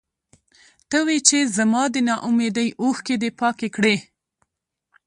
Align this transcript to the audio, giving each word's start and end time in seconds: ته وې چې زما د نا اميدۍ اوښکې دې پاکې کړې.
ته 0.89 0.97
وې 1.05 1.17
چې 1.27 1.39
زما 1.57 1.83
د 1.93 1.95
نا 2.07 2.15
اميدۍ 2.29 2.69
اوښکې 2.81 3.15
دې 3.21 3.29
پاکې 3.39 3.67
کړې. 3.75 3.95